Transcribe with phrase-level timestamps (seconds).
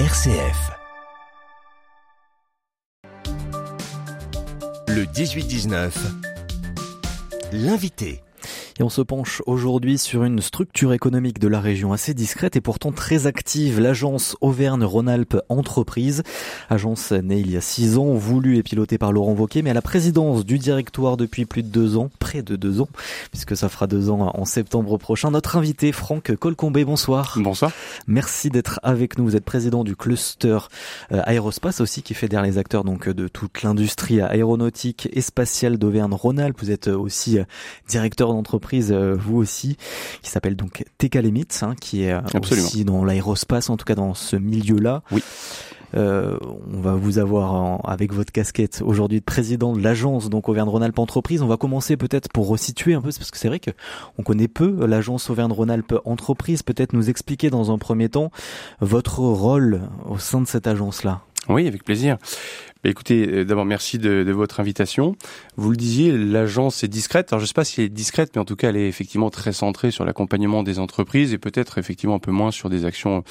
[0.00, 0.72] RCF.
[4.88, 5.92] Le 18-19.
[7.52, 8.23] L'invité.
[8.80, 12.60] Et on se penche aujourd'hui sur une structure économique de la région assez discrète et
[12.60, 16.24] pourtant très active, l'agence Auvergne-Rhône-Alpes Entreprise.
[16.70, 19.74] Agence née il y a six ans, voulue et pilotée par Laurent Wauquiez, mais à
[19.74, 22.88] la présidence du directoire depuis plus de deux ans, près de deux ans,
[23.30, 25.30] puisque ça fera deux ans en septembre prochain.
[25.30, 27.38] Notre invité, Franck Colcombé, bonsoir.
[27.40, 27.70] Bonsoir.
[28.08, 29.24] Merci d'être avec nous.
[29.24, 30.58] Vous êtes président du cluster
[31.12, 36.58] euh, aérospace aussi, qui fédère les acteurs donc de toute l'industrie aéronautique et spatiale d'Auvergne-Rhône-Alpes.
[36.58, 37.44] Vous êtes aussi euh,
[37.86, 39.76] directeur d'entreprise euh, vous aussi,
[40.22, 43.94] qui s'appelle donc TK Limits, hein, qui est euh, aussi dans l'aérospace, en tout cas
[43.94, 45.02] dans ce milieu-là.
[45.10, 45.22] Oui.
[45.96, 46.38] Euh,
[46.72, 51.40] on va vous avoir avec votre casquette aujourd'hui de président de l'agence donc Auvergne-Rhône-Alpes Entreprise.
[51.40, 53.70] On va commencer peut-être pour resituer un peu parce que c'est vrai que
[54.18, 56.64] on connaît peu l'agence Auvergne-Rhône-Alpes Entreprise.
[56.64, 58.32] Peut-être nous expliquer dans un premier temps
[58.80, 61.22] votre rôle au sein de cette agence-là.
[61.48, 62.16] Oui, avec plaisir.
[62.82, 65.16] Bah, écoutez, euh, d'abord merci de, de, votre invitation.
[65.56, 67.32] Vous le disiez, l'agence est discrète.
[67.32, 68.88] Alors je ne sais pas si elle est discrète, mais en tout cas elle est
[68.88, 72.84] effectivement très centrée sur l'accompagnement des entreprises et peut-être effectivement un peu moins sur des
[72.84, 73.24] actions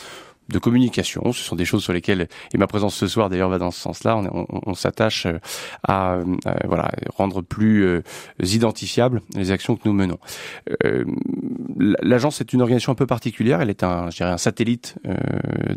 [0.54, 1.34] de communication.
[1.34, 3.80] Ce sont des choses sur lesquelles, et ma présence ce soir d'ailleurs va dans ce
[3.82, 4.22] sens-là,
[4.66, 5.40] on, s'attache euh,
[5.88, 6.24] à, euh,
[6.66, 8.02] voilà rendre plus euh,
[8.42, 10.18] identifiables les actions que nous menons.
[11.78, 13.62] L'agence est une organisation un peu particulière.
[13.62, 14.96] Elle est un, je dirais, un satellite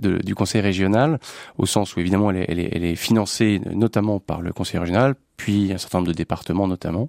[0.01, 1.19] du conseil régional,
[1.57, 5.15] au sens où évidemment elle est, elle elle est financée notamment par le conseil régional,
[5.37, 7.09] puis un certain nombre de départements notamment.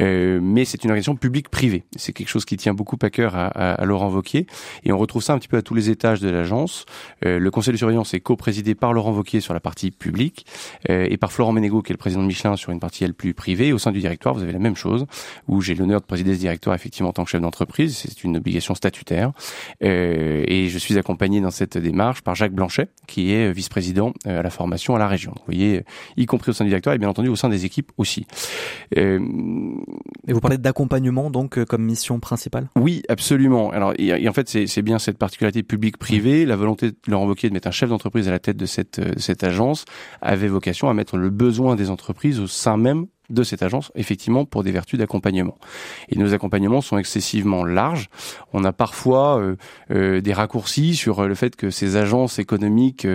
[0.00, 1.84] Euh, mais c'est une organisation publique-privée.
[1.96, 4.46] C'est quelque chose qui tient beaucoup à cœur à, à, à, Laurent Vauquier.
[4.84, 6.86] Et on retrouve ça un petit peu à tous les étages de l'agence.
[7.24, 10.46] Euh, le conseil de surveillance est co-présidé par Laurent Vauquier sur la partie publique
[10.90, 13.14] euh, et par Florent Ménégo, qui est le président de Michelin, sur une partie elle
[13.14, 13.72] plus privée.
[13.72, 15.06] au sein du directoire, vous avez la même chose,
[15.48, 17.96] où j'ai l'honneur de présider ce directoire effectivement en tant que chef d'entreprise.
[17.96, 19.32] C'est une obligation statutaire.
[19.82, 24.40] Euh, et je suis accompagné dans cette démarche par Jacques Blanchet, qui est vice-président euh,
[24.40, 25.32] à la formation à la région.
[25.36, 25.84] vous voyez,
[26.16, 28.26] y compris au sein du directoire et bien entendu au sein des équipes aussi.
[28.96, 29.20] Euh,
[30.26, 32.68] et vous parlez d'accompagnement donc euh, comme mission principale?
[32.76, 33.70] Oui, absolument.
[33.70, 36.46] Alors, et, en fait, c'est bien cette particularité publique-privée.
[36.46, 38.98] La volonté de leur invoquer de mettre un chef d'entreprise à la tête de cette,
[38.98, 39.84] euh, cette agence
[40.20, 44.44] avait vocation à mettre le besoin des entreprises au sein même de cette agence, effectivement,
[44.44, 45.56] pour des vertus d'accompagnement.
[46.10, 48.10] Et nos accompagnements sont excessivement larges.
[48.52, 49.56] On a parfois euh,
[49.90, 53.06] euh, des raccourcis sur le fait que ces agences économiques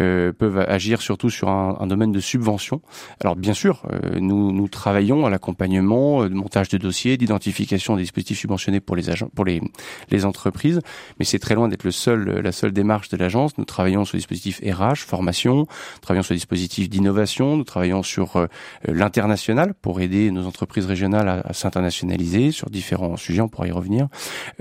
[0.00, 2.82] euh, peuvent agir surtout sur un, un, domaine de subvention.
[3.20, 8.02] Alors bien sûr, euh, nous, nous travaillons à l'accompagnement, de montage de dossiers, d'identification des
[8.02, 9.62] dispositifs subventionnés pour les agents, pour les,
[10.10, 10.80] les entreprises,
[11.18, 13.56] mais c'est très loin d'être le seul, la seule démarche de l'agence.
[13.56, 15.66] Nous travaillons sur des dispositifs RH, formation, nous
[16.02, 18.46] travaillons sur des dispositifs d'innovation, nous travaillons sur
[18.86, 24.08] l'international pour aider nos entreprises régionales à, s'internationaliser sur différents sujets, on pourra y revenir.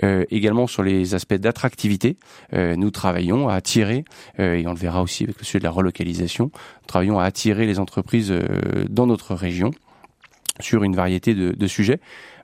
[0.04, 2.18] Euh, également sur les aspects d'attractivité,
[2.54, 4.06] euh, nous travaillons à attirer,
[4.40, 7.26] euh, et on le verra aussi avec le sujet de la relocalisation, nous travaillons à
[7.26, 8.34] attirer les entreprises
[8.90, 9.72] dans notre région
[10.60, 12.00] sur une variété de sujets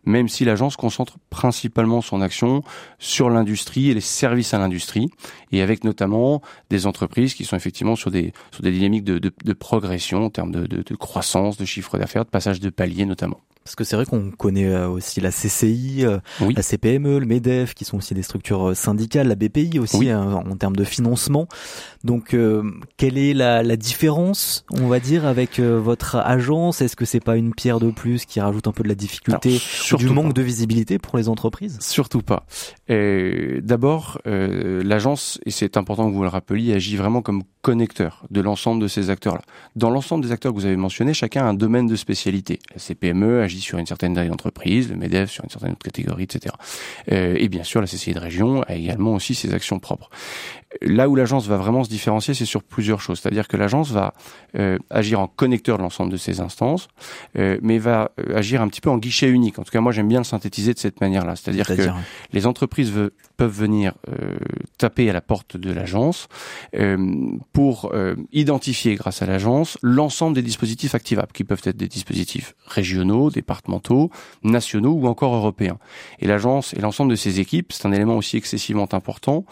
[0.05, 2.63] même si l'agence concentre principalement son action
[2.97, 5.09] sur l'industrie et les services à l'industrie,
[5.51, 10.25] et avec notamment des entreprises qui sont effectivement sur des, sur des dynamiques de, progression
[10.25, 13.41] en termes de, de croissance, de chiffre d'affaires, de passage de palier notamment.
[13.63, 16.53] Parce que c'est vrai qu'on connaît euh, aussi la CCI, euh, oui.
[16.55, 20.09] la CPME, le MEDEF, qui sont aussi des structures euh, syndicales, la BPI aussi oui.
[20.09, 21.47] hein, en termes de financement.
[22.03, 22.63] Donc, euh,
[22.97, 26.81] quelle est la, la, différence, on va dire, avec euh, votre agence?
[26.81, 29.59] Est-ce que c'est pas une pierre de plus qui rajoute un peu de la difficulté,
[29.89, 30.33] Alors, du manque pas.
[30.33, 31.77] de visibilité pour les entreprises?
[31.79, 32.45] Surtout pas.
[32.87, 38.81] D'abord, l'agence, et c'est important que vous le rappeliez, agit vraiment comme connecteur de l'ensemble
[38.81, 39.41] de ces acteurs-là.
[39.75, 42.59] Dans l'ensemble des acteurs que vous avez mentionnés, chacun a un domaine de spécialité.
[42.73, 46.23] La CPME agit sur une certaine taille d'entreprise, le MEDEF sur une certaine autre catégorie,
[46.23, 46.55] etc.
[47.11, 50.09] Euh, et bien sûr, la CCI de région a également aussi ses actions propres.
[50.81, 53.19] Là où l'agence va vraiment se différencier, c'est sur plusieurs choses.
[53.19, 54.13] C'est-à-dire que l'agence va
[54.55, 56.89] euh, agir en connecteur de l'ensemble de ces instances,
[57.39, 59.57] euh, mais va euh, agir un petit peu en guichet unique.
[59.57, 61.35] En tout cas, moi, j'aime bien le synthétiser de cette manière-là.
[61.35, 61.89] C'est-à-dire que
[62.33, 64.37] les entreprises veut, peuvent venir euh,
[64.77, 66.27] taper à la porte de l'agence
[66.75, 66.97] euh,
[67.51, 67.91] pour
[68.31, 74.11] identifier, grâce à l'agence, l'ensemble des dispositifs activables, qui peuvent être des dispositifs régionaux, départementaux,
[74.43, 75.79] nationaux ou encore européens.
[76.19, 79.45] Et l'agence et l'ensemble de ses équipes, c'est un élément aussi excessivement important,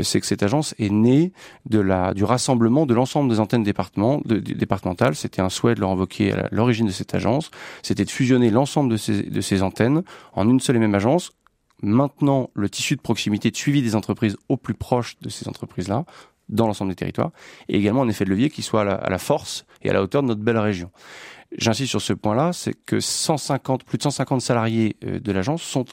[0.00, 1.32] c'est que cette agence est née
[1.66, 5.14] de la, du rassemblement de l'ensemble des antennes départementales.
[5.14, 7.50] C'était un souhait de leur invoquer à l'origine de cette agence.
[7.82, 10.02] C'était de fusionner l'ensemble de ces, de ces antennes
[10.34, 11.32] en une seule et même agence.
[11.82, 16.04] Maintenant, le tissu de proximité de suivi des entreprises au plus proche de ces entreprises-là,
[16.48, 17.32] dans l'ensemble des territoires,
[17.68, 19.92] et également un effet de levier qui soit à la, à la force et à
[19.92, 20.90] la hauteur de notre belle région.
[21.58, 25.84] J'insiste sur ce point-là, c'est que 150, plus de 150 salariés euh, de l'agence sont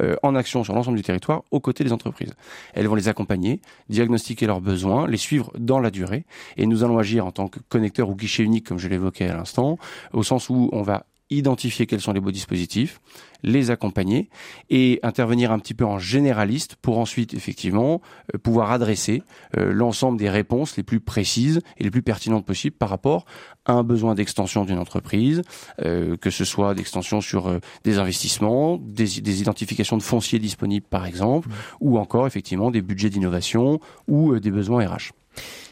[0.00, 2.34] euh, en action sur l'ensemble du territoire aux côtés des entreprises.
[2.74, 6.24] Elles vont les accompagner, diagnostiquer leurs besoins, les suivre dans la durée,
[6.56, 9.36] et nous allons agir en tant que connecteur ou guichet unique, comme je l'évoquais à
[9.36, 9.78] l'instant,
[10.12, 13.00] au sens où on va identifier quels sont les beaux dispositifs,
[13.42, 14.28] les accompagner
[14.70, 18.00] et intervenir un petit peu en généraliste pour ensuite effectivement
[18.34, 19.22] euh, pouvoir adresser
[19.56, 23.26] euh, l'ensemble des réponses les plus précises et les plus pertinentes possibles par rapport
[23.64, 25.42] à un besoin d'extension d'une entreprise,
[25.84, 31.06] euh, que ce soit d'extension sur des investissements, des, des, identifications de fonciers disponibles par
[31.06, 31.52] exemple, mmh.
[31.80, 35.12] ou encore effectivement des budgets d'innovation ou des besoins RH.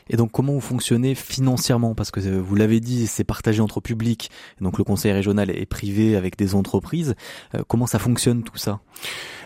[0.08, 1.94] Et donc comment vous fonctionnez financièrement?
[1.94, 4.30] Parce que euh, vous l'avez dit, c'est partagé entre public,
[4.60, 7.14] donc le conseil régional est privé avec des entreprises.
[7.54, 8.80] Euh, comment ça fonctionne tout ça?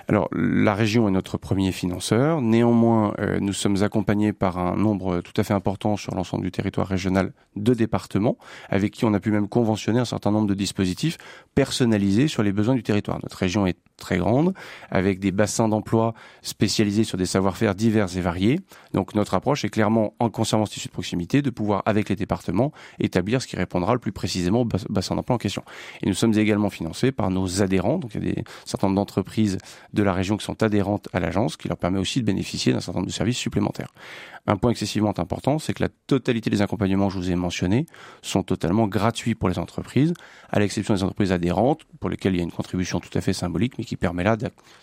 [0.09, 2.43] Alors, la région est notre premier financeur.
[2.43, 6.51] Néanmoins, euh, nous sommes accompagnés par un nombre tout à fait important sur l'ensemble du
[6.51, 8.37] territoire régional de départements,
[8.69, 11.17] avec qui on a pu même conventionner un certain nombre de dispositifs
[11.55, 13.21] personnalisés sur les besoins du territoire.
[13.23, 14.53] Notre région est très grande,
[14.91, 18.59] avec des bassins d'emploi spécialisés sur des savoir-faire divers et variés.
[18.93, 22.17] Donc, notre approche est clairement, en conservant ce tissu de proximité, de pouvoir, avec les
[22.17, 25.63] départements, établir ce qui répondra le plus précisément au bassin d'emploi en question.
[26.03, 27.99] Et nous sommes également financés par nos adhérents.
[27.99, 29.59] Donc, il y a des certain nombre d'entreprises
[29.93, 32.81] de la région qui sont adhérentes à l'agence, qui leur permet aussi de bénéficier d'un
[32.81, 33.93] certain nombre de services supplémentaires.
[34.47, 37.87] Un point excessivement important, c'est que la totalité des accompagnements que je vous ai mentionnés
[38.23, 40.15] sont totalement gratuits pour les entreprises,
[40.49, 43.35] à l'exception des entreprises adhérentes, pour lesquelles il y a une contribution tout à fait
[43.35, 44.37] symbolique, mais qui permet là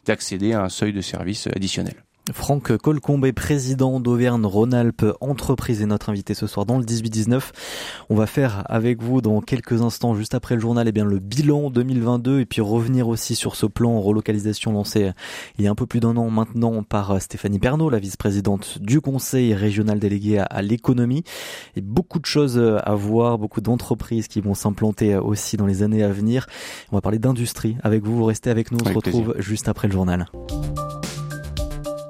[0.05, 2.06] d'accéder à un seuil de service additionnel.
[2.33, 7.41] Franck Colcombé, président d'Auvergne-Rhône-Alpes Entreprise, est notre invité ce soir dans le 18-19.
[8.09, 11.19] On va faire avec vous dans quelques instants, juste après le journal, eh bien, le
[11.19, 15.11] bilan 2022 et puis revenir aussi sur ce plan relocalisation lancé
[15.57, 19.01] il y a un peu plus d'un an maintenant par Stéphanie Pernaud, la vice-présidente du
[19.01, 21.23] conseil régional délégué à, l'économie.
[21.75, 26.03] Et beaucoup de choses à voir, beaucoup d'entreprises qui vont s'implanter aussi dans les années
[26.03, 26.47] à venir.
[26.91, 28.15] On va parler d'industrie avec vous.
[28.17, 28.79] Vous restez avec nous.
[28.83, 30.25] On se retrouve juste après le journal.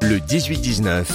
[0.09, 1.05] Le 18-19.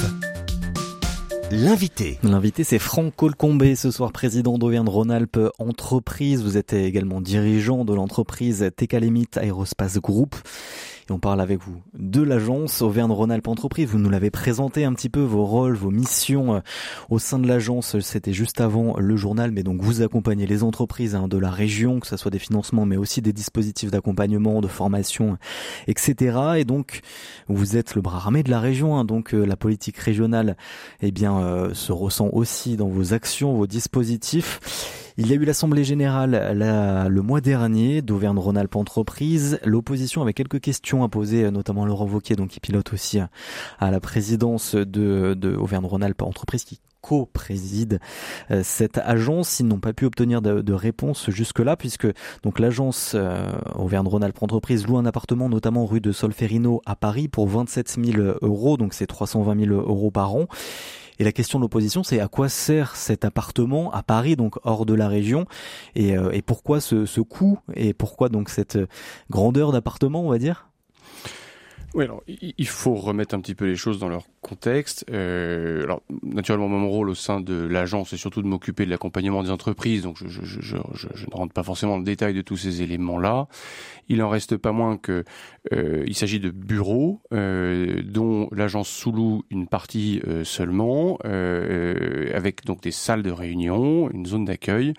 [1.50, 2.18] L'invité.
[2.22, 6.42] L'invité, c'est Franck Colcombé, ce soir président d'Auvergne-Rhône-Alpes Entreprise.
[6.42, 10.34] Vous êtes également dirigeant de l'entreprise Tecalemit Aerospace Group
[11.12, 13.88] on parle avec vous de l'agence Auvergne-Rhône-Alpes Entreprise.
[13.88, 16.60] Vous nous l'avez présenté un petit peu, vos rôles, vos missions euh,
[17.10, 18.00] au sein de l'agence.
[18.00, 22.00] C'était juste avant le journal, mais donc vous accompagnez les entreprises hein, de la région,
[22.00, 25.36] que ce soit des financements, mais aussi des dispositifs d'accompagnement, de formation,
[25.86, 26.38] etc.
[26.56, 27.00] Et donc
[27.46, 29.04] vous êtes le bras armé de la région, hein.
[29.04, 30.56] donc euh, la politique régionale,
[31.02, 35.01] eh bien, euh, se ressent aussi dans vos actions, vos dispositifs.
[35.18, 39.58] Il y a eu l'Assemblée générale le mois dernier d'Auvergne-Rhône-Alpes Entreprise.
[39.64, 44.00] L'opposition avait quelques questions à poser, notamment Laurent Wauquiez, donc qui pilote aussi à la
[44.00, 48.00] présidence de, de Auvergne-Rhône-Alpes Entreprise, qui co-préside
[48.50, 49.60] euh, cette agence.
[49.60, 52.06] Ils n'ont pas pu obtenir de, de réponse jusque-là puisque
[52.42, 57.48] donc l'agence euh, Auvergne-Rhône-Alpes Entreprise loue un appartement notamment rue de Solferino à Paris pour
[57.48, 60.46] 27 000 euros, donc c'est 320 000 euros par an.
[61.22, 64.84] Et la question de l'opposition, c'est à quoi sert cet appartement à Paris, donc hors
[64.84, 65.46] de la région,
[65.94, 68.76] et, euh, et pourquoi ce, ce coût, et pourquoi donc cette
[69.30, 70.71] grandeur d'appartement, on va dire?
[71.94, 75.04] Oui, alors il faut remettre un petit peu les choses dans leur contexte.
[75.10, 79.42] Euh, alors naturellement, mon rôle au sein de l'agence, c'est surtout de m'occuper de l'accompagnement
[79.42, 80.60] des entreprises, donc je, je, je,
[80.94, 83.46] je, ne rentre pas forcément dans le détail de tous ces éléments-là.
[84.08, 85.24] Il en reste pas moins que
[85.72, 92.64] euh, il s'agit de bureaux euh, dont l'agence sous-loue une partie euh, seulement, euh, avec
[92.64, 94.94] donc des salles de réunion, une zone d'accueil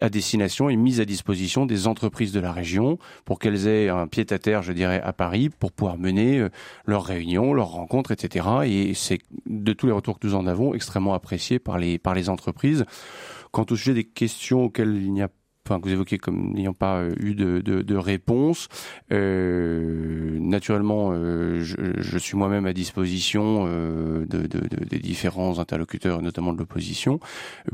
[0.00, 4.06] à destination et mise à disposition des entreprises de la région pour qu'elles aient un
[4.06, 6.50] pied à terre, je dirais, à Paris pour pouvoir mener euh,
[6.84, 8.46] leurs réunions, leurs rencontres, etc.
[8.64, 12.14] Et c'est de tous les retours que nous en avons extrêmement apprécié par les par
[12.14, 12.84] les entreprises.
[13.50, 15.28] Quant au sujet des questions auxquelles il n'y a
[15.66, 18.68] enfin que vous évoquez comme n'ayant pas euh, eu de, de, de réponse.
[19.12, 26.52] Euh, naturellement, euh, je, je, suis moi-même à disposition euh, de, des différents interlocuteurs, notamment
[26.52, 27.18] de l'opposition,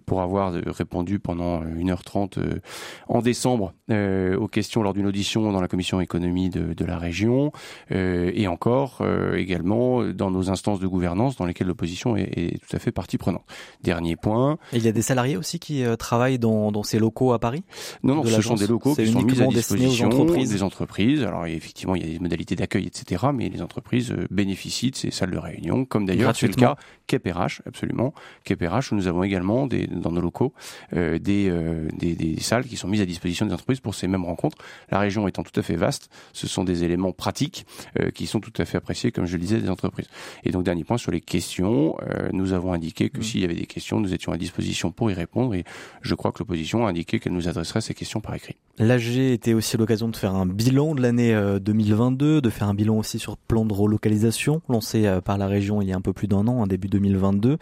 [0.06, 2.60] pour avoir répondu pendant 1h30
[3.08, 7.52] en décembre aux questions lors d'une audition dans la commission économie de, de la région,
[7.90, 9.02] et encore
[9.34, 13.18] également dans nos instances de gouvernance dans lesquelles l'opposition est, est, tout à fait partie
[13.18, 13.44] prenante.
[13.82, 14.58] Dernier point.
[14.72, 17.64] Et il y a des salariés aussi qui travaillent dans, dans ces locaux à Paris?
[18.02, 20.50] Non, non, ce sont des locaux qui sont mis à disposition entreprises.
[20.50, 21.22] des entreprises.
[21.22, 23.26] Alors effectivement, il y a des modalités d'accueil, etc.
[23.34, 26.76] Mais les entreprises euh, bénéficient de ces salles de réunion, comme d'ailleurs c'est le cas
[27.06, 28.14] KPRH, absolument.
[28.44, 30.52] KPRH, où nous avons également des, dans nos locaux
[30.94, 34.06] euh, des, euh, des, des, salles qui sont mises à disposition des entreprises pour ces
[34.08, 34.56] mêmes rencontres.
[34.90, 37.66] La région étant tout à fait vaste, ce sont des éléments pratiques
[38.00, 40.08] euh, qui sont tout à fait appréciés, comme je le disais, des entreprises.
[40.44, 43.22] Et donc dernier point sur les questions, euh, nous avons indiqué que mmh.
[43.22, 45.54] s'il y avait des questions, nous étions à disposition pour y répondre.
[45.54, 45.64] Et
[46.00, 48.56] je crois que l'opposition a indiqué qu'elle nous adresserait transmettrai ces questions par écrit.
[48.78, 52.98] L'AG était aussi l'occasion de faire un bilan de l'année 2022, de faire un bilan
[52.98, 56.12] aussi sur le plan de relocalisation lancé par la région il y a un peu
[56.12, 57.58] plus d'un an, en début 2022.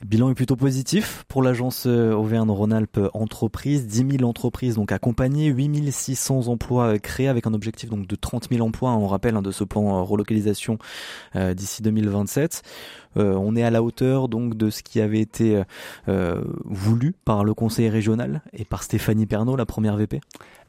[0.00, 3.88] Le bilan est plutôt positif pour l'agence euh, Auvergne-Rhône-Alpes Entreprises.
[3.88, 8.14] 10 000 entreprises donc accompagnées, 8 600 emplois euh, créés avec un objectif donc de
[8.14, 10.78] 30 000 emplois, on rappelle, hein, de ce plan euh, relocalisation
[11.34, 12.62] d'ici 2027.
[13.16, 15.62] On est à la hauteur donc de ce qui avait été
[16.64, 20.20] voulu par le conseil régional et par Stéphanie Pernaud, la première VP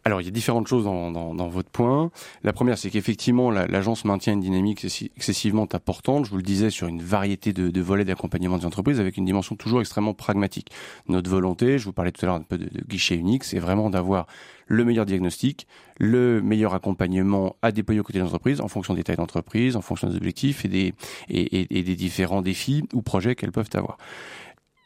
[0.05, 2.09] alors, il y a différentes choses dans, votre point.
[2.43, 4.85] La première, c'est qu'effectivement, l'agence maintient une dynamique
[5.17, 8.99] excessivement importante, je vous le disais, sur une variété de, de volets d'accompagnement des entreprises,
[8.99, 10.69] avec une dimension toujours extrêmement pragmatique.
[11.09, 13.59] Notre volonté, je vous parlais tout à l'heure un peu de, de guichet unique, c'est
[13.59, 14.25] vraiment d'avoir
[14.69, 19.03] le meilleur diagnostic, le meilleur accompagnement à déployer aux côtés des entreprises en fonction des
[19.03, 20.93] tailles d'entreprise, en fonction des objectifs et
[21.29, 23.97] des différents défis ou projets qu'elles peuvent avoir.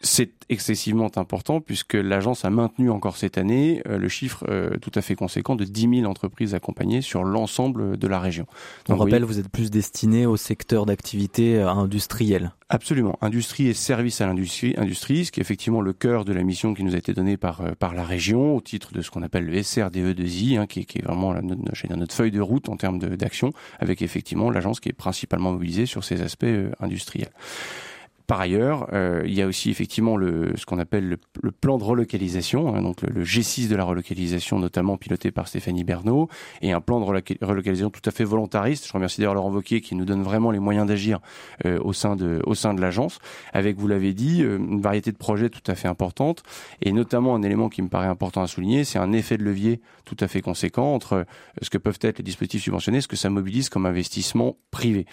[0.05, 4.91] C'est excessivement important puisque l'agence a maintenu encore cette année euh, le chiffre euh, tout
[4.95, 8.45] à fait conséquent de 10 000 entreprises accompagnées sur l'ensemble de la région.
[8.89, 12.51] On rappelle, vous êtes plus destiné au secteur d'activité euh, industrielle.
[12.67, 16.43] Absolument, industrie et service à l'industrie, industrie, ce qui est effectivement le cœur de la
[16.43, 19.22] mission qui nous a été donnée par par la région au titre de ce qu'on
[19.22, 22.75] appelle le SRDE2I, hein, qui, est, qui, est, vraiment notre, notre feuille de route en
[22.75, 26.45] termes d'action, avec effectivement l'agence qui est principalement mobilisée sur ces aspects
[26.79, 27.31] industriels.
[28.33, 32.73] Par ailleurs, euh, il y a aussi effectivement ce qu'on appelle le, plan de relocalisation,
[32.73, 36.29] hein, donc le, G6 de la relocalisation, notamment piloté par Stéphanie Bernot,
[36.63, 38.87] et un plan de relocalisation tout à fait volontariste.
[38.87, 41.19] Je remercie d'ailleurs Laurent Wauquiez qui nous donne vraiment les moyens d'agir
[41.67, 43.19] euh, au sein de, au sein de l'agence,
[43.53, 46.41] avec, vous l'avez dit, euh, une variété de projets tout à fait importante,
[46.81, 49.79] et notamment un élément qui me paraît important à souligner, c'est un effet de levier
[50.05, 51.27] tout à fait conséquent entre
[51.61, 55.05] ce que peuvent être les dispositifs subventionnés, ce que ça mobilise comme investissement privé.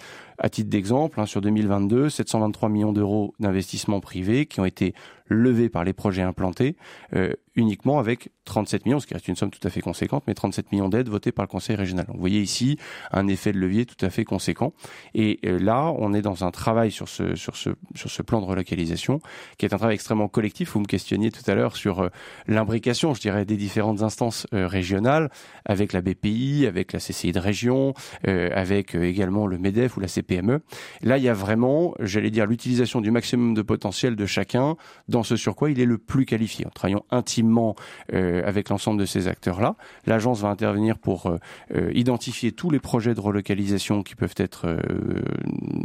[0.43, 4.93] À titre d'exemple, hein, sur 2022, 723 millions d'euros d'investissement privé qui ont été
[5.27, 6.75] levés par les projets implantés,
[7.15, 10.33] euh, uniquement avec 37 millions, ce qui reste une somme tout à fait conséquente, mais
[10.33, 12.05] 37 millions d'aides votées par le Conseil régional.
[12.05, 12.77] Donc, vous voyez ici
[13.11, 14.73] un effet de levier tout à fait conséquent.
[15.13, 18.41] Et euh, là, on est dans un travail sur ce, sur ce, sur ce plan
[18.41, 19.19] de relocalisation,
[19.57, 20.71] qui est un travail extrêmement collectif.
[20.73, 22.09] Vous me questionniez tout à l'heure sur euh,
[22.47, 25.29] l'imbrication, je dirais, des différentes instances régionales,
[25.65, 27.93] avec la BPI, avec la CCI de région,
[28.23, 30.59] avec également le MEDEF ou la CPME.
[31.01, 34.75] Là, il y a vraiment, j'allais dire, l'utilisation du maximum de potentiel de chacun
[35.07, 36.65] dans ce sur quoi il est le plus qualifié.
[36.65, 37.05] En travaillant
[37.41, 37.75] intimement
[38.13, 41.37] euh, avec l'ensemble de ces acteurs-là, l'agence va intervenir pour euh,
[41.75, 44.77] euh, identifier tous les projets de relocalisation qui peuvent être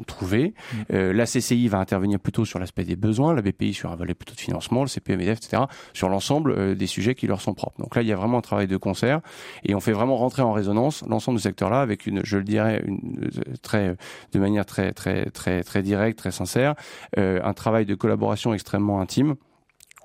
[0.06, 0.54] trouvés.
[0.90, 0.94] Mmh.
[0.94, 4.34] la CCI va intervenir plutôt sur l'aspect des besoins, la BPI sur un volet plutôt
[4.34, 7.80] de financement, le CPMDF, etc., sur l'ensemble des sujets qui leur sont propres.
[7.80, 9.20] Donc là, il y a vraiment un travail de concert
[9.64, 12.44] et on fait vraiment rentrer en résonance l'ensemble de ce secteur-là avec une, je le
[12.44, 13.30] dirais, une,
[13.62, 13.96] très,
[14.32, 16.74] de manière très, très, très, très directe, très sincère,
[17.16, 19.36] un travail de collaboration extrêmement intime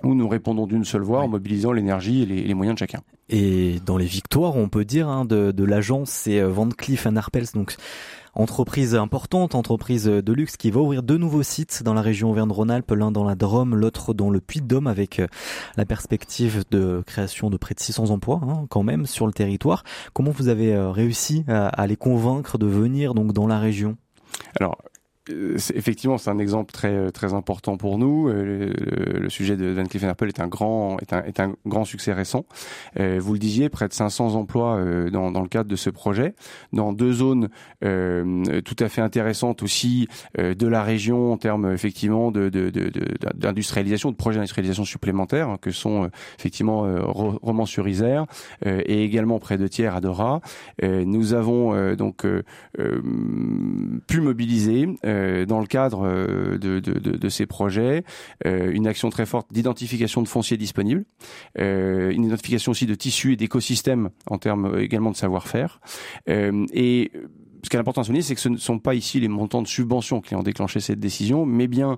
[0.04, 3.00] où nous répondons d'une seule voix en mobilisant l'énergie et les, moyens de chacun.
[3.28, 7.06] Et dans les victoires, on peut dire, hein, de, de l'agence, c'est euh, Van Cleef
[7.06, 7.76] Arpels, donc
[8.34, 12.90] entreprise importante, entreprise de luxe qui va ouvrir deux nouveaux sites dans la région Auvergne-Rhône-Alpes,
[12.92, 15.26] l'un dans la Drôme, l'autre dans le Puy-de-Dôme, avec euh,
[15.76, 19.84] la perspective de création de près de 600 emplois hein, quand même sur le territoire.
[20.12, 23.96] Comment vous avez euh, réussi à, à les convaincre de venir donc dans la région?
[24.58, 24.88] Alors, euh,
[25.28, 28.28] effectivement, c'est un exemple très euh, très important pour nous.
[28.28, 28.72] Euh,
[29.20, 32.12] le, sujet de Van Cleef Apple est un grand est un, est un grand succès
[32.12, 32.44] récent.
[32.96, 34.78] vous le disiez, près de 500 emplois
[35.10, 36.34] dans, dans le cadre de ce projet,
[36.72, 37.48] dans deux zones
[37.80, 42.50] tout à fait intéressantes aussi de la région en termes effectivement de
[43.34, 46.84] d'industrialisation, de, de, projets d'industrialisation supplémentaires hein, que sont effectivement
[47.42, 48.26] Romans-sur-Isère
[48.66, 50.40] et également près de Thiers à Dora.
[50.82, 52.26] nous avons donc
[54.06, 58.04] pu mobiliser euh, dans le cadre euh, de, ces projets,
[58.46, 61.04] euh, une action très forte d'identification de fonciers disponibles,
[61.56, 65.80] une identification aussi de tissus et d'écosystèmes en termes également de savoir-faire.
[66.26, 67.12] et
[67.64, 69.62] ce qui est important à souligner, c'est que ce ne sont pas ici les montants
[69.62, 71.96] de subventions qui ont déclenché cette décision, mais bien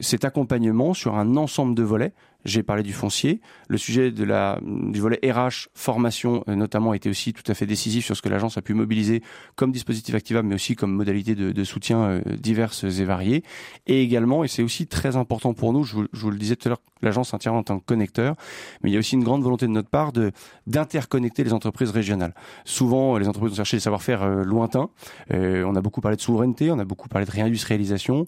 [0.00, 2.12] cet accompagnement sur un ensemble de volets
[2.44, 3.40] j'ai parlé du foncier.
[3.68, 8.04] Le sujet du volet RH, formation euh, notamment, a été aussi tout à fait décisif
[8.04, 9.22] sur ce que l'agence a pu mobiliser
[9.56, 13.44] comme dispositif activable, mais aussi comme modalité de, soutien euh, diverses et variées.
[13.86, 16.70] Et également, et c'est aussi très important pour nous, je vous, le disais tout à
[16.70, 18.36] l'heure, l'agence intervient en tant que connecteur,
[18.82, 20.32] mais il y a aussi une grande volonté de notre part de
[20.66, 22.34] d'interconnecter les entreprises régionales.
[22.64, 24.90] Souvent, les entreprises ont cherché des savoir-faire euh, lointains.
[25.30, 28.26] On a beaucoup parlé de souveraineté, on a beaucoup parlé de réindustrialisation.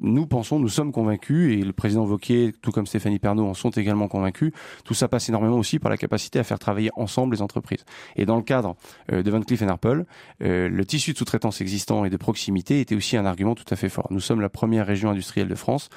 [0.00, 3.54] nous pensons, nous sommes convaincus, et le président Vauquier, tout comme Stéphanie Pernaud, Auvergnats en
[3.54, 4.52] sont également convaincus.
[4.84, 7.84] Tout ça passe énormément aussi par la capacité à faire travailler ensemble les entreprises.
[8.16, 8.76] Et dans le cadre
[9.10, 10.06] de Van Cleef Arpels,
[10.40, 13.88] le tissu de sous-traitance existant et de proximité était aussi un argument tout à fait
[13.88, 14.08] fort.
[14.10, 15.88] Nous sommes la première région industrielle de France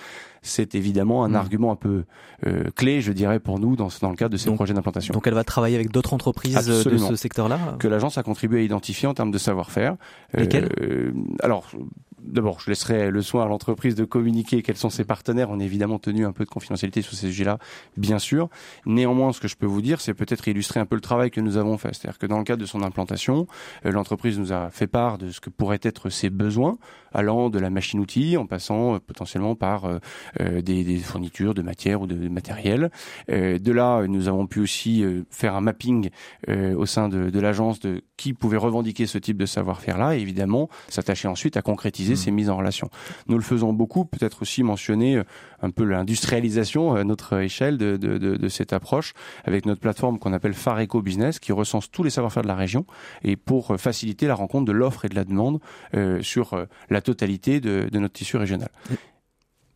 [0.41, 1.35] c'est évidemment un mm.
[1.35, 2.03] argument un peu
[2.47, 5.13] euh, clé, je dirais, pour nous dans, dans le cadre de ces projets d'implantation.
[5.13, 7.75] Donc elle va travailler avec d'autres entreprises euh, de ce secteur-là?
[7.79, 9.95] Que l'agence a contribué à identifier en termes de savoir-faire.
[10.33, 10.69] Lesquelles?
[10.81, 11.69] Euh, Alors,
[12.23, 15.49] D'abord, je laisserai le soin à l'entreprise de communiquer quels sont ses partenaires.
[15.49, 17.57] On est évidemment tenu un peu de confidentialité sur ces sujets-là,
[17.97, 18.49] bien sûr.
[18.85, 21.41] Néanmoins, ce que je peux vous dire, c'est peut-être illustrer un peu le travail que
[21.41, 21.93] nous avons fait.
[21.93, 23.47] C'est-à-dire que dans le cadre de son implantation,
[23.85, 26.77] euh, l'entreprise nous a fait part de ce que pourraient être ses besoins,
[27.11, 32.07] allant de la machine-outil, en passant euh, potentiellement par euh, des, fournitures de matière ou
[32.07, 32.91] de, matériel.
[33.27, 36.09] de là, nous avons pu aussi faire un mapping
[36.47, 40.69] au sein de, de l'agence de qui pouvait revendiquer ce type de savoir-faire-là, et évidemment
[40.89, 42.17] s'attacher ensuite à concrétiser Mmh.
[42.17, 42.89] ces mises en relation.
[43.27, 45.23] Nous le faisons beaucoup, peut-être aussi mentionner euh,
[45.61, 49.13] un peu l'industrialisation à notre échelle de, de, de, de, cette approche
[49.45, 52.85] avec notre plateforme qu'on appelle Fareco Business qui recense tous les savoir-faire de la région
[53.23, 55.59] et pour euh, faciliter la rencontre de l'offre et de la demande
[55.95, 58.69] euh, sur euh, la totalité de notre tissu régional.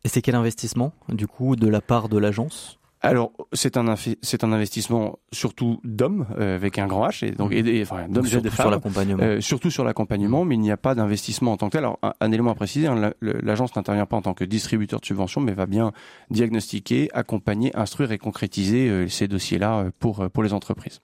[0.04, 2.78] Et c'est quel investissement du coup de la part de l'agence?
[3.02, 7.52] Alors, c'est un c'est un investissement surtout d'hommes euh, avec un grand H et donc
[7.52, 8.64] et, enfin d'hommes et de femmes.
[8.64, 9.22] Sur l'accompagnement.
[9.22, 11.84] Euh, surtout sur l'accompagnement, mais il n'y a pas d'investissement en tant que tel.
[11.84, 15.40] Alors, un, élément à préciser, hein, l'agence n'intervient pas en tant que distributeur de subventions,
[15.40, 15.92] mais va bien
[16.30, 21.00] diagnostiquer, accompagner, instruire et concrétiser euh, ces dossiers-là euh, pour pour les entreprises.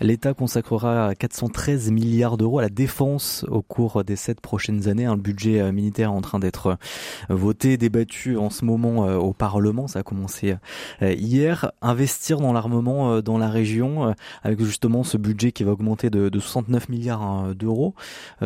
[0.00, 5.06] L'État consacrera 413 milliards d'euros à la défense au cours des sept prochaines années.
[5.06, 9.32] Un budget euh, militaire en train d'être euh, voté, débattu en ce moment euh, au
[9.32, 9.88] Parlement.
[9.88, 10.54] Ça a commencé
[11.00, 11.72] hier.
[11.80, 16.88] Investir dans l'armement dans la région, avec justement ce budget qui va augmenter de, 69
[16.88, 17.94] milliards hein, d'euros,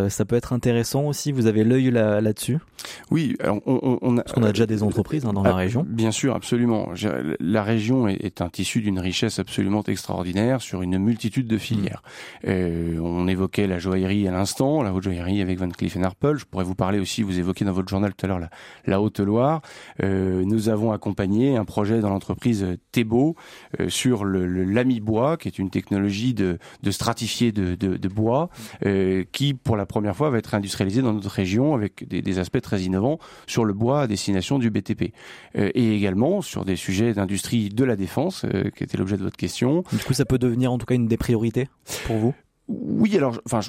[0.09, 1.33] ça peut être intéressant aussi.
[1.33, 2.59] Vous avez l'œil là-dessus?
[3.11, 5.85] Oui, on, on, a, parce qu'on a déjà des entreprises hein, dans la région.
[5.89, 6.91] Bien sûr, absolument.
[7.41, 12.03] La région est un tissu d'une richesse absolument extraordinaire sur une multitude de filières.
[12.47, 16.37] Euh, on évoquait la joaillerie à l'instant, la haute joaillerie avec Van Cleef Arpels.
[16.37, 18.41] Je pourrais vous parler aussi, vous évoquez dans votre journal tout à l'heure
[18.87, 19.63] la, Haute-Loire.
[20.03, 23.37] Euh, nous avons accompagné un projet dans l'entreprise Thébault
[23.81, 28.51] euh, sur le, l'ami bois, qui est une technologie de, de stratifié de, bois,
[29.33, 32.61] qui pour la première fois va être industrialisé dans notre région avec des, des aspects
[32.61, 35.13] très innovants sur le bois à destination du BTP.
[35.55, 38.45] et également sur des sujets d'industrie de la défense,
[38.77, 39.85] qui était l'objet de votre question.
[39.93, 41.69] Du coup, ça peut devenir en tout cas une des priorité
[42.07, 42.35] pour vous?
[42.71, 43.61] Oui, alors, enfin,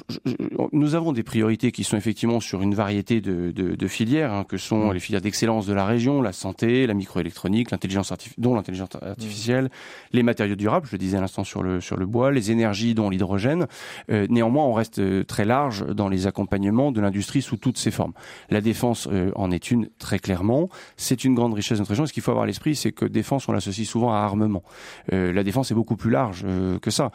[0.72, 4.44] nous avons des priorités qui sont effectivement sur une variété de, de, de filières, hein,
[4.44, 4.92] que sont mmh.
[4.92, 9.64] les filières d'excellence de la région, la santé, la microélectronique, l'intelligence artificielle, dont l'intelligence artificielle,
[9.64, 9.68] mmh.
[10.12, 12.94] les matériaux durables, je le disais à l'instant sur le sur le bois, les énergies,
[12.94, 13.66] dont l'hydrogène.
[14.10, 17.90] Euh, néanmoins, on reste euh, très large dans les accompagnements de l'industrie sous toutes ses
[17.90, 18.12] formes.
[18.50, 20.68] La défense euh, en est une très clairement.
[20.96, 22.06] C'est une grande richesse de notre région.
[22.06, 24.62] Ce qu'il faut avoir à l'esprit, c'est que défense, on l'associe souvent à armement.
[25.10, 26.44] la défense est beaucoup plus large
[26.80, 27.10] que ça.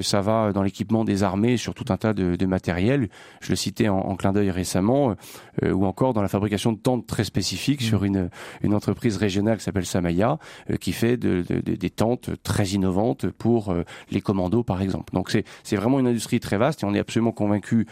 [0.00, 3.08] ça va dans l'équipement des armées sur tout un tas de, de matériel.
[3.40, 5.14] Je le citais en, en clin d'œil récemment,
[5.62, 8.06] euh, ou encore dans la fabrication de tentes très spécifiques sur mmh.
[8.06, 8.30] une,
[8.62, 10.38] une entreprise régionale qui s'appelle Samaya,
[10.70, 15.12] euh, qui fait de, de, des tentes très innovantes pour euh, les commandos, par exemple.
[15.12, 15.30] Donc
[15.62, 17.86] c'est vraiment une industrie très vaste et on est absolument convaincu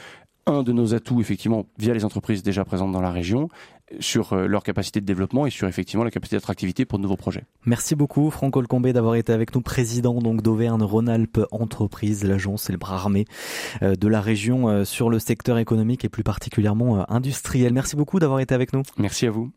[0.47, 3.49] un de nos atouts, effectivement, via les entreprises déjà présentes dans la région,
[4.01, 7.16] sur euh, leur capacité de développement et sur effectivement la capacité d'attractivité pour de nouveaux
[7.16, 7.44] projets.
[7.64, 12.79] Merci beaucoup Franck Olcombé d'avoir été avec nous, président donc d'Auvergne-Rhône-Alpes Entreprise, l'agence et le
[12.79, 13.27] bras armé
[13.83, 17.72] euh, de la région euh, sur le secteur économique et plus particulièrement industriel.
[17.72, 18.83] Merci beaucoup d'avoir été avec nous.
[18.98, 19.51] Merci à vous.